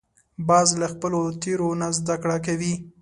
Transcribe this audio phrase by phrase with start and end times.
[0.47, 2.73] باز له خپلو تېرو نه زده کړه کوي